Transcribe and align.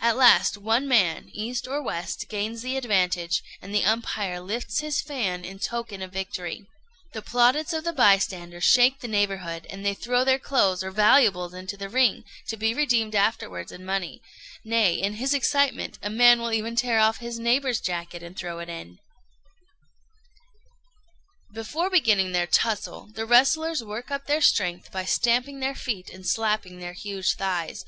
At 0.00 0.16
last 0.16 0.56
one 0.56 0.88
man, 0.88 1.28
east 1.34 1.68
or 1.68 1.82
west, 1.82 2.30
gains 2.30 2.62
the 2.62 2.78
advantage, 2.78 3.42
and 3.60 3.74
the 3.74 3.84
umpire 3.84 4.40
lifts 4.40 4.80
his 4.80 5.02
fan 5.02 5.44
in 5.44 5.58
token 5.58 6.00
of 6.00 6.14
victory. 6.14 6.64
The 7.12 7.20
plaudits 7.20 7.74
of 7.74 7.84
the 7.84 7.92
bystanders 7.92 8.64
shake 8.64 9.00
the 9.00 9.06
neighbourhood, 9.06 9.66
and 9.68 9.84
they 9.84 9.92
throw 9.92 10.24
their 10.24 10.38
clothes 10.38 10.82
or 10.82 10.90
valuables 10.90 11.52
into 11.52 11.76
the 11.76 11.90
ring, 11.90 12.24
to 12.48 12.56
be 12.56 12.72
redeemed 12.72 13.14
afterwards 13.14 13.70
in 13.70 13.84
money; 13.84 14.22
nay, 14.64 14.94
in 14.94 15.16
his 15.16 15.34
excitement, 15.34 15.98
a 16.02 16.08
man 16.08 16.40
will 16.40 16.52
even 16.54 16.74
tear 16.74 16.98
off 16.98 17.18
his 17.18 17.38
neighbour's 17.38 17.78
jacket 17.78 18.22
and 18.22 18.34
throw 18.38 18.60
it 18.60 18.70
in." 18.70 18.98
[Footnote 21.52 21.52
50: 21.52 21.52
The 21.52 21.52
Japanese 21.52 21.52
Gog 21.52 21.52
and 21.52 21.52
Magog.] 21.52 21.54
[Illustration: 21.54 21.54
A 21.54 21.54
WRESTLING 21.54 21.54
MATCH.] 21.54 21.62
Before 21.66 21.90
beginning 21.90 22.32
their 22.32 22.46
tussle, 22.46 23.08
the 23.12 23.26
wrestlers 23.26 23.84
work 23.84 24.10
up 24.10 24.26
their 24.26 24.40
strength 24.40 24.90
by 24.90 25.04
stamping 25.04 25.60
their 25.60 25.74
feet 25.74 26.08
and 26.08 26.26
slapping 26.26 26.78
their 26.78 26.94
huge 26.94 27.34
thighs. 27.34 27.84